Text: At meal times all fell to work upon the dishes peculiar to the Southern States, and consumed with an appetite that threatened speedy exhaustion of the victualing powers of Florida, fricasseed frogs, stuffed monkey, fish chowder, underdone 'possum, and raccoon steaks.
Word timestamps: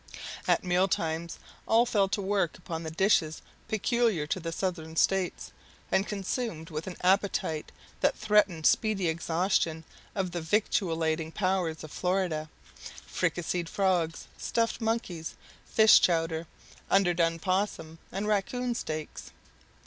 At 0.47 0.63
meal 0.63 0.87
times 0.87 1.37
all 1.67 1.85
fell 1.85 2.09
to 2.09 2.23
work 2.23 2.57
upon 2.57 2.81
the 2.81 2.89
dishes 2.89 3.43
peculiar 3.67 4.25
to 4.25 4.39
the 4.39 4.51
Southern 4.51 4.95
States, 4.95 5.51
and 5.91 6.07
consumed 6.07 6.71
with 6.71 6.87
an 6.87 6.97
appetite 7.01 7.71
that 7.99 8.17
threatened 8.17 8.65
speedy 8.65 9.07
exhaustion 9.07 9.83
of 10.15 10.31
the 10.31 10.41
victualing 10.41 11.31
powers 11.31 11.83
of 11.83 11.91
Florida, 11.91 12.49
fricasseed 13.05 13.69
frogs, 13.69 14.27
stuffed 14.39 14.81
monkey, 14.81 15.23
fish 15.67 16.01
chowder, 16.01 16.47
underdone 16.89 17.37
'possum, 17.37 17.99
and 18.11 18.27
raccoon 18.27 18.73
steaks. 18.73 19.29